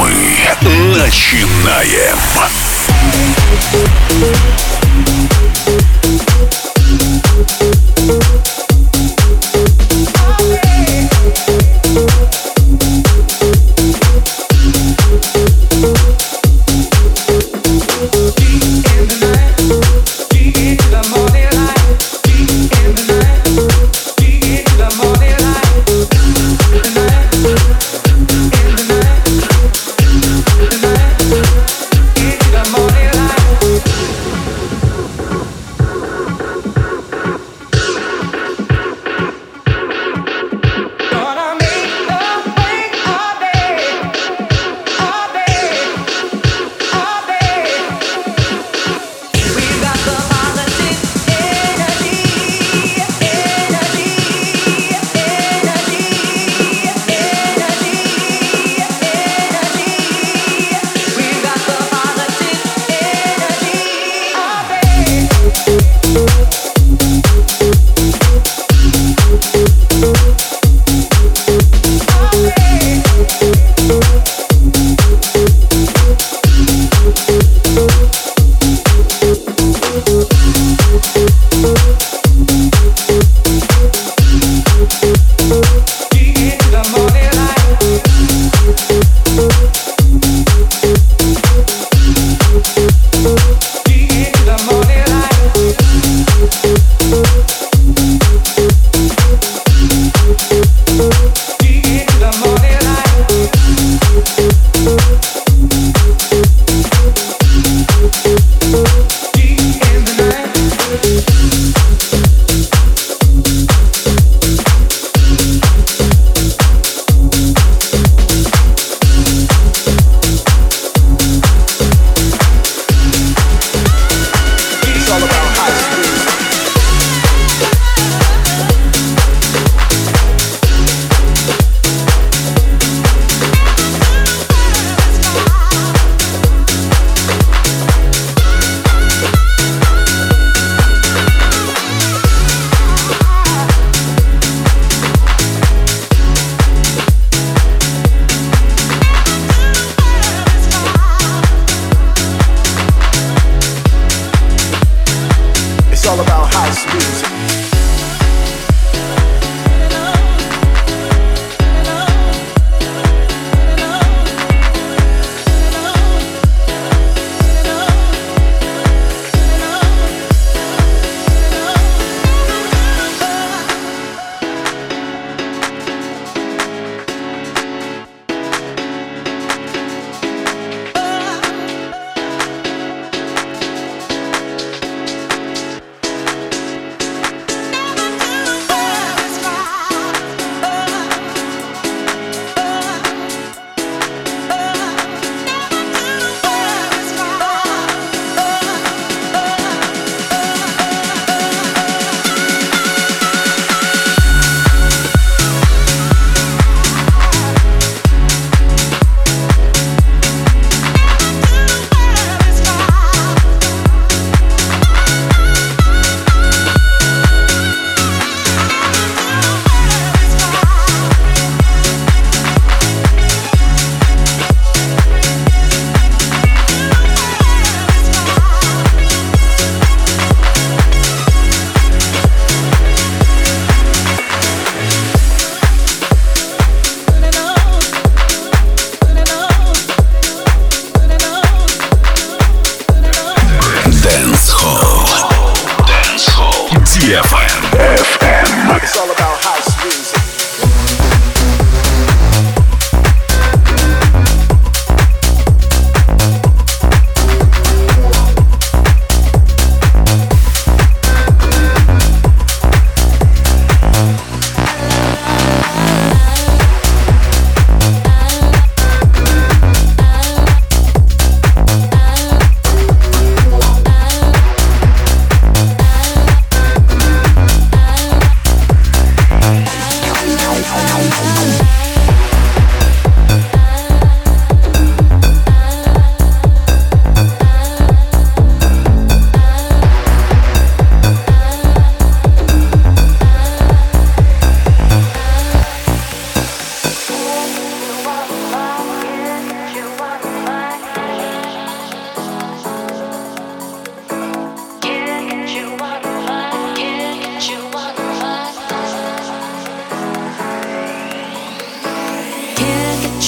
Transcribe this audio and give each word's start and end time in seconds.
Мы 0.00 0.96
начинаем. 0.96 2.16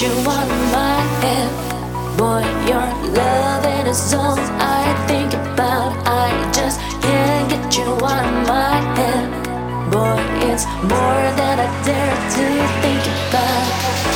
You're 0.03 0.11
of 0.11 0.27
my 0.27 0.99
head. 1.23 2.19
Boy, 2.19 2.43
your 2.67 2.89
loving 3.15 3.87
is 3.87 4.13
all 4.13 4.37
I 4.59 4.83
think 5.07 5.33
about. 5.33 5.93
I 6.05 6.51
just 6.53 6.81
can't 7.01 7.49
get 7.49 7.79
you 7.79 7.85
out 7.85 8.25
of 8.27 8.49
my 8.49 8.81
head. 8.99 9.31
Boy, 9.93 10.19
it's 10.51 10.67
more 10.91 11.27
than 11.39 11.57
I 11.61 11.85
dare 11.85 12.17
to 12.35 12.47
think 12.83 13.05
about. 13.29 14.12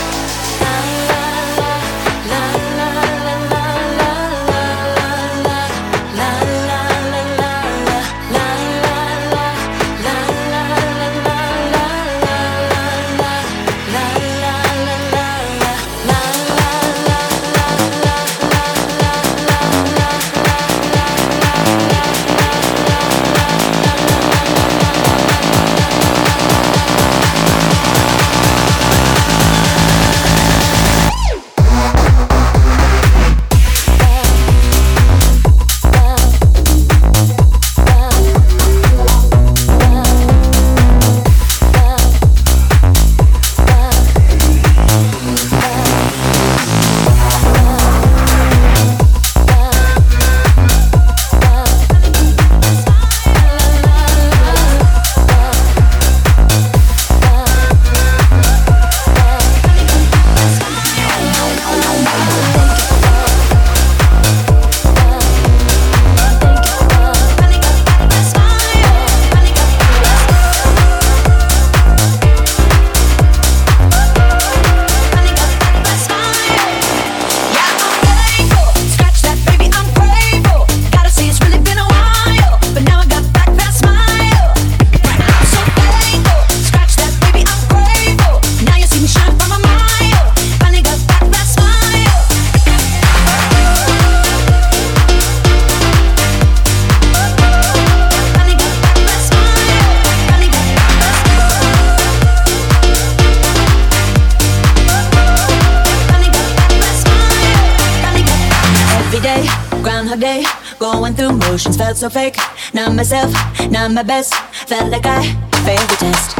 felt 111.74 111.96
so 111.96 112.08
fake. 112.08 112.36
Not 112.74 112.94
myself, 112.94 113.32
not 113.70 113.90
my 113.90 114.02
best. 114.02 114.34
Felt 114.68 114.90
like 114.90 115.06
I 115.06 115.24
failed 115.64 115.88
the 115.88 115.96
test. 115.96 116.36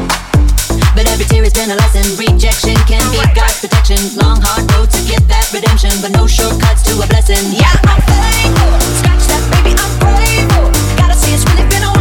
But 0.95 1.09
every 1.09 1.25
tear 1.25 1.43
has 1.43 1.53
been 1.53 1.71
a 1.71 1.77
lesson. 1.77 2.05
Rejection 2.21 2.77
can 2.87 3.03
be 3.11 3.19
God's 3.35 3.59
protection. 3.61 3.99
Long 4.21 4.39
hard 4.41 4.71
road 4.77 4.91
to 4.93 5.01
get 5.09 5.27
that 5.29 5.51
redemption, 5.53 5.91
but 6.01 6.13
no 6.13 6.27
shortcuts 6.27 6.85
to 6.85 6.93
a 7.01 7.07
blessing. 7.09 7.41
Yeah, 7.51 7.73
I'm 7.89 8.03
thankful. 8.05 8.71
Scratch 9.01 9.25
that, 9.33 9.43
baby, 9.57 9.73
I'm 9.75 9.93
grateful. 9.99 10.69
Gotta 11.01 11.17
see 11.17 11.33
it's 11.35 11.45
really 11.49 11.67
been 11.67 11.83
a 11.83 11.96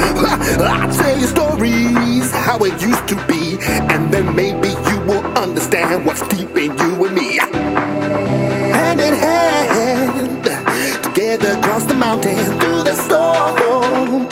I'll 0.60 0.92
tell 0.92 1.18
you 1.18 1.26
stories, 1.26 2.30
how 2.32 2.58
it 2.64 2.80
used 2.82 3.06
to 3.08 3.16
be, 3.26 3.58
and 3.92 4.12
then 4.12 4.34
maybe 4.34 4.68
you 4.68 5.00
will 5.06 5.24
understand 5.36 6.04
what's 6.06 6.26
deep 6.28 6.56
in 6.56 6.76
you 6.78 7.04
and 7.04 7.14
me. 7.14 7.38
Hand 8.72 9.00
in 9.00 9.14
hand, 9.14 10.44
together 11.02 11.58
across 11.58 11.84
the 11.84 11.94
mountain, 11.94 12.36
through 12.60 12.82
the 12.84 12.94
storm, 12.94 14.26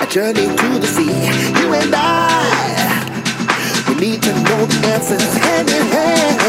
a 0.00 0.06
journey 0.10 0.46
to 0.46 0.68
the 0.78 0.86
sea. 0.86 1.14
You 1.60 1.74
and 1.74 1.94
I, 1.94 3.84
we 3.88 3.94
need 3.94 4.22
to 4.22 4.32
know 4.44 4.66
the 4.66 4.86
answers. 4.88 5.34
Hand 5.36 5.68
in 5.70 5.86
hand, 5.86 6.47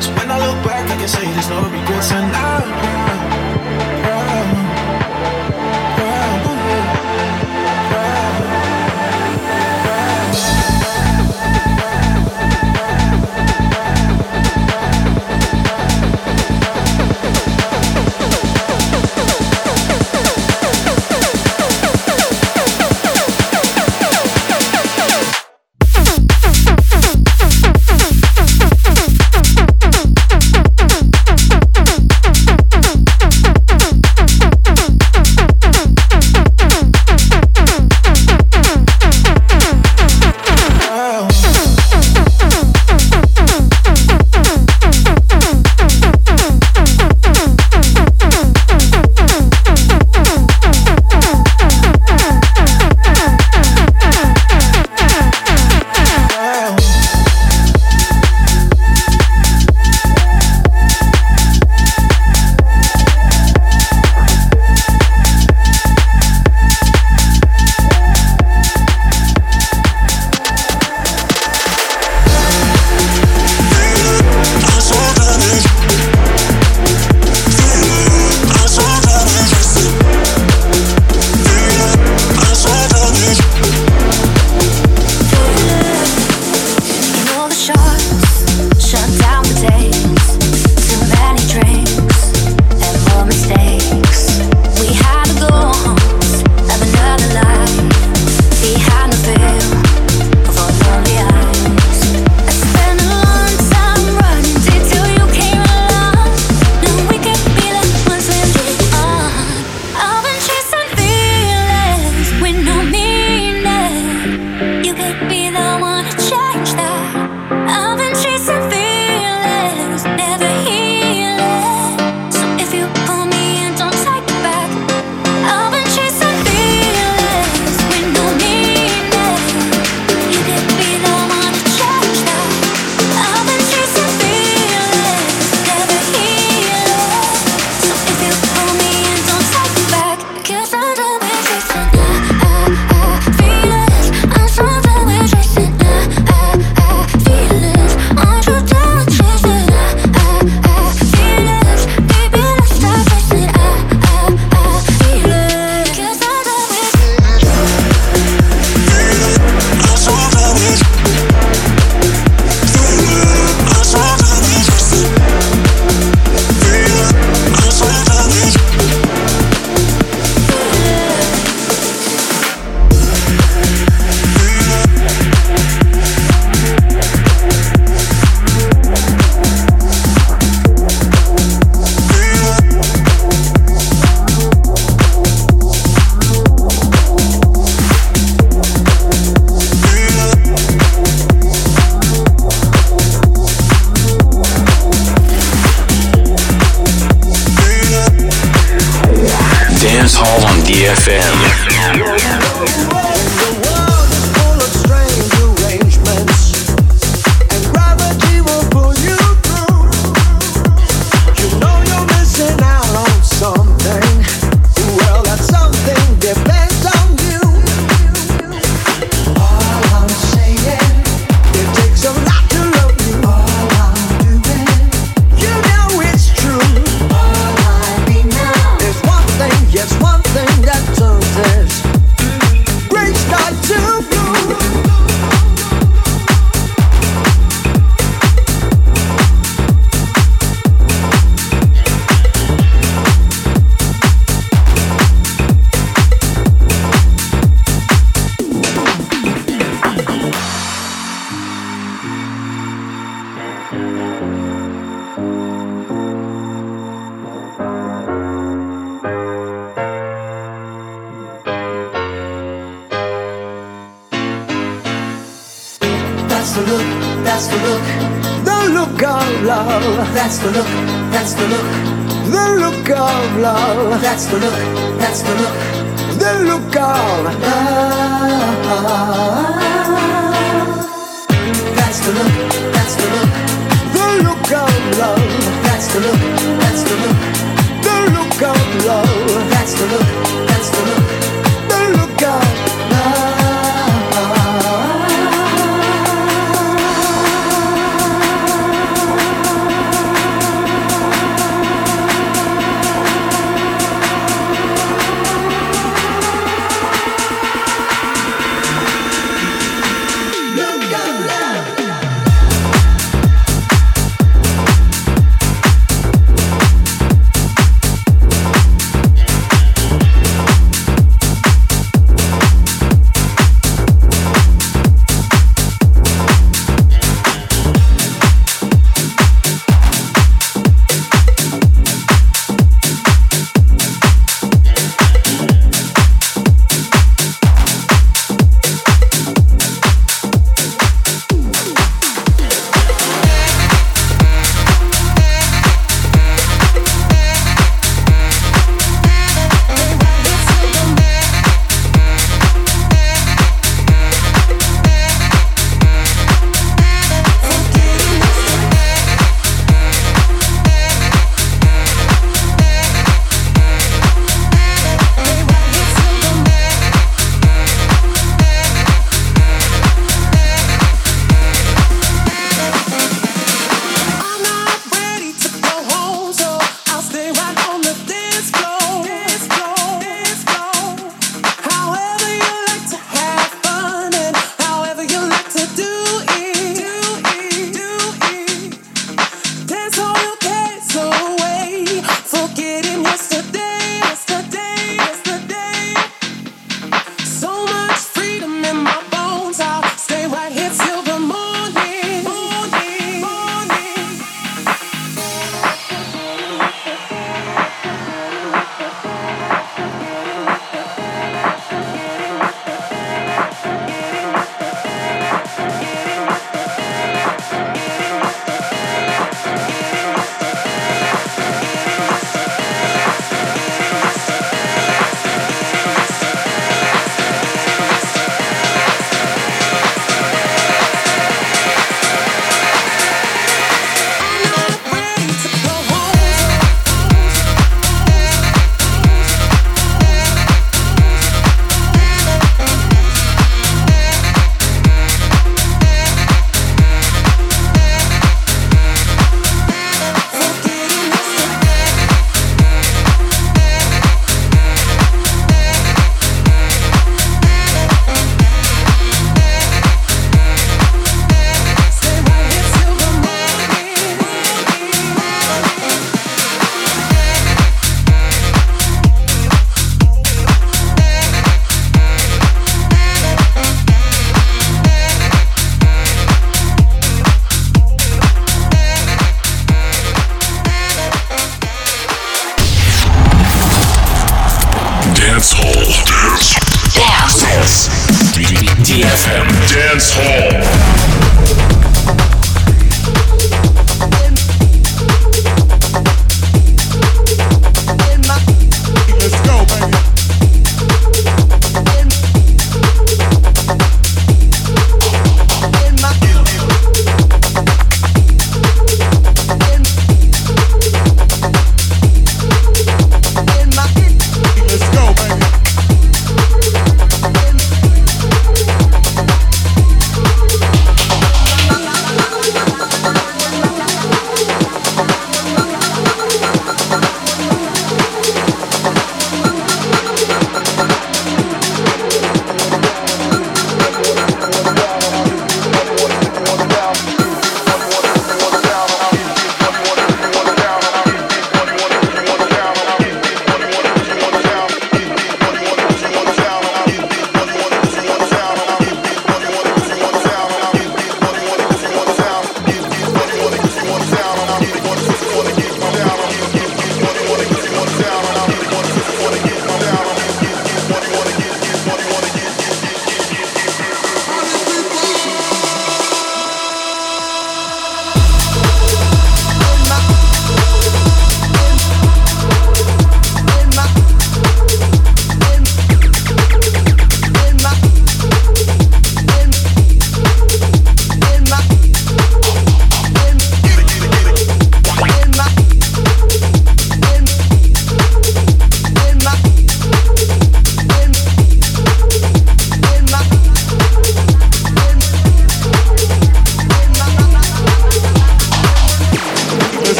So 0.00 0.10
when 0.14 0.30
I 0.30 0.38
look 0.38 0.64
back, 0.64 0.90
I 0.90 0.96
can 0.96 1.08
say 1.08 1.30
there's 1.32 1.50
no 1.50 1.60
regrets, 1.68 2.10
and 2.12 2.34
I. 2.34 2.89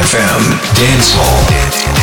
DFM 0.00 0.40
Dance 0.74 1.12
Hall. 1.12 1.99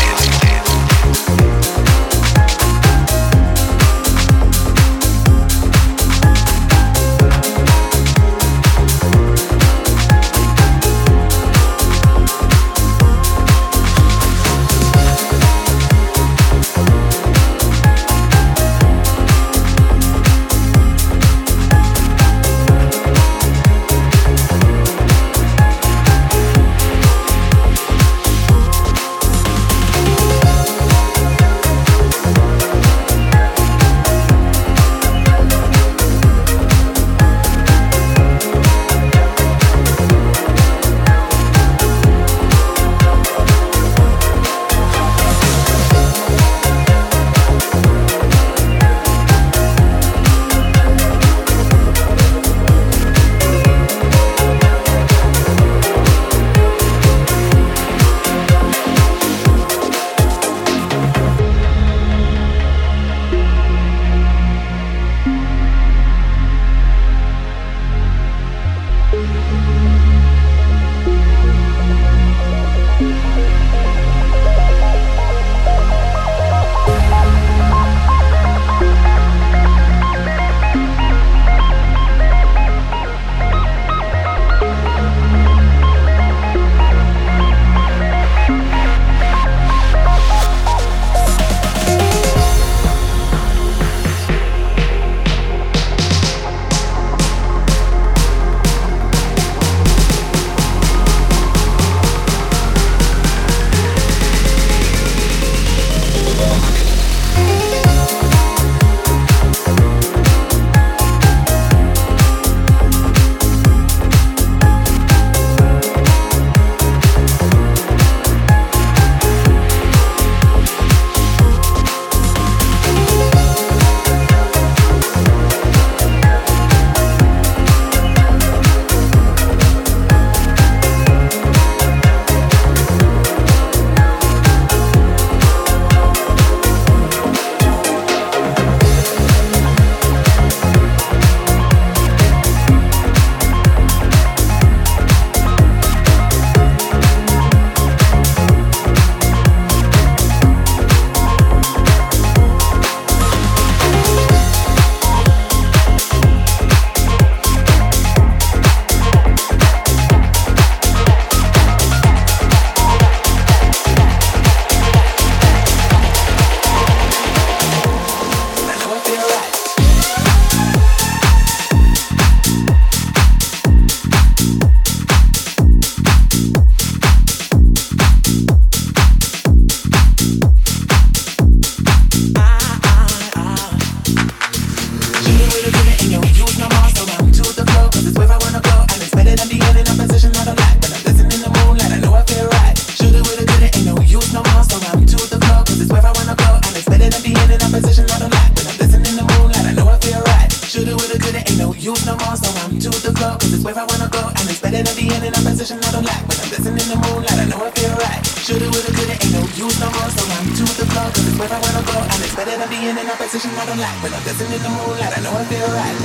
In 205.27 205.33
a 205.35 205.41
position 205.43 205.77
I 205.83 205.91
don't 205.91 206.05
like. 206.07 206.23
When 206.23 206.39
I'm 206.39 206.49
dancing 206.49 206.77
in 206.79 206.87
the 206.87 206.95
moonlight, 207.03 207.35
I 207.35 207.45
know 207.51 207.59
I 207.59 207.69
feel 207.75 207.91
right. 207.99 208.23
Shoulda, 208.47 208.67
woulda, 208.71 208.91
coulda, 208.95 209.15
ain't 209.19 209.33
no 209.35 209.43
use 209.59 209.77
no 209.83 209.91
more. 209.91 210.09
So 210.15 210.23
I'm 210.23 210.47
to 210.55 210.63
the 210.79 210.85
floor, 210.87 211.07
cause 211.11 211.27
it's 211.27 211.35
where 211.35 211.51
I 211.51 211.59
wanna 211.59 211.83
go. 211.83 211.99
And 211.99 212.19
it's 212.23 212.35
better 212.35 212.55
than 212.55 212.69
being 212.71 212.95
in 212.95 213.03
a 213.03 213.15
position 213.19 213.51
I 213.59 213.65
don't 213.67 213.79
like. 213.79 213.97
When 214.03 214.13
I'm 214.15 214.23
dancing 214.23 214.51
in 214.55 214.61
the 214.63 214.71
moonlight, 214.71 215.13
I 215.17 215.19
know 215.19 215.35
I 215.35 215.43
feel 215.51 215.67
right. 215.75 215.97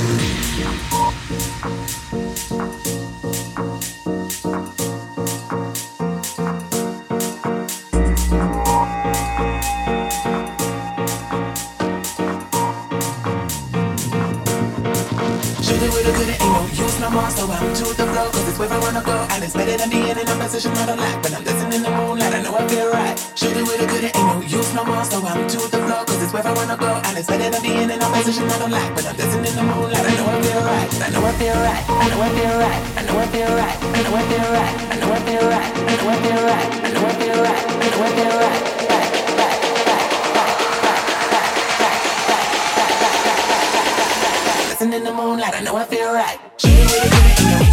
Shoulda, 15.63 15.87
woulda, 15.95 16.11
coulda, 16.11 16.35
ain't 16.43 16.51
no 16.51 16.61
use 16.75 16.97
no 16.99 17.07
more. 17.09 17.29
So 17.31 17.47
I'm 17.47 17.71
to 17.71 17.85
the 17.95 18.05
floor, 18.11 18.27
cause 18.35 18.47
it's 18.49 18.59
where 18.59 18.67
I 18.67 18.79
wanna 18.83 19.01
go. 19.01 19.12
It's 19.43 19.51
better 19.51 19.75
than 19.75 19.89
being 19.89 20.07
in 20.07 20.23
a 20.23 20.35
position 20.39 20.71
I 20.71 20.85
don't 20.87 20.97
like. 20.97 21.19
When 21.19 21.35
I'm 21.35 21.43
dancing 21.43 21.73
in 21.75 21.83
the 21.83 21.91
moonlight, 21.91 22.31
I 22.31 22.41
know 22.47 22.55
I 22.55 22.63
feel 22.63 22.87
right. 22.95 23.11
Shoulda, 23.35 23.59
woulda, 23.59 23.85
coulda, 23.91 24.07
ain't 24.15 24.27
no 24.31 24.39
use 24.39 24.71
no 24.71 24.85
more. 24.87 25.03
So 25.03 25.19
I'm 25.19 25.43
to 25.51 25.57
the 25.67 25.83
floor, 25.83 26.07
cause 26.07 26.23
it's 26.23 26.31
where 26.31 26.47
I 26.47 26.53
wanna 26.55 26.77
go. 26.79 26.87
And 27.03 27.17
it's 27.19 27.27
better 27.27 27.51
than 27.51 27.61
being 27.61 27.91
in 27.91 27.99
a 27.99 28.07
position 28.15 28.47
I 28.47 28.57
don't 28.57 28.71
like. 28.71 28.95
When 28.95 29.03
I'm 29.03 29.15
dancing 29.19 29.43
in 29.43 29.51
the 29.51 29.63
moonlight, 29.67 29.99
I 29.99 30.15
know 30.15 30.31
I 30.31 30.39
feel 30.47 30.63
right. 30.63 30.87
I 30.95 31.09
know 31.11 31.27
I 31.27 31.33
feel 31.35 31.59
right. 31.59 31.83
I 31.91 32.07
know 32.07 32.23
I 32.23 32.31
feel 32.31 32.55
right. 32.55 32.79
I 32.95 33.03
know 33.03 33.19
I 33.19 33.27
feel 33.27 33.51
right. 33.51 33.77
I 33.83 33.99
know 33.99 34.15
I 34.15 34.23
feel 34.31 34.47
right. 34.47 34.75
I 34.79 34.95
know 34.95 35.11
I 35.11 35.19
feel 35.27 35.43
right. 35.43 35.75
I 35.75 35.91
know 35.91 36.07
I 36.07 36.23
feel 36.23 36.47
right. 36.47 36.71
I 36.71 36.91
know 36.95 37.03
I 37.03 37.19
feel 37.19 37.35
right. 37.43 37.63
I 37.67 37.87
know 37.91 37.99
I 37.99 38.15
feel 38.15 38.39
right. 38.39 38.63
In 44.83 45.03
the 45.03 45.11
moonlight, 45.11 45.55
I 45.55 45.61
know 45.61 45.75
I 45.75 45.85
feel 45.85 46.13
right. 46.13 46.37
Shoulda, 46.57 46.83
woulda, 46.85 47.09
coulda, 47.09 47.41
ain't 47.41 47.67
no 47.67 47.72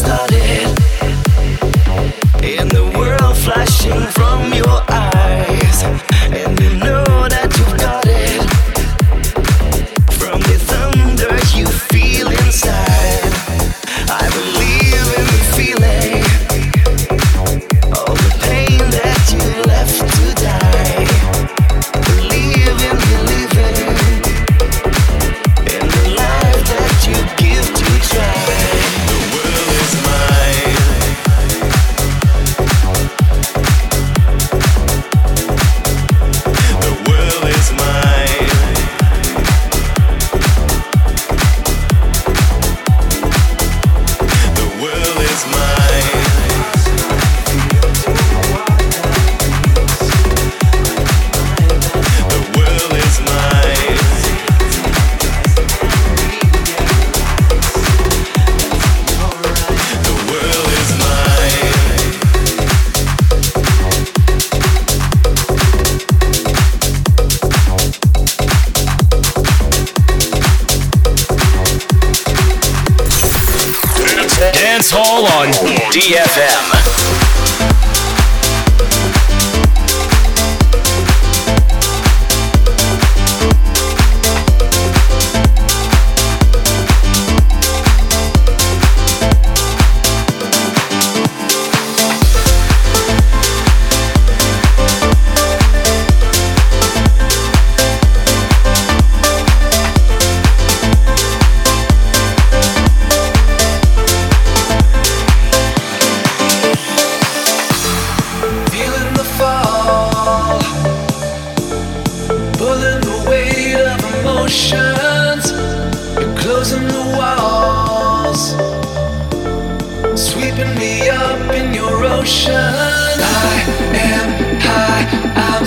started. 0.00 0.39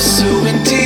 So 0.03 0.45
into 0.45 0.82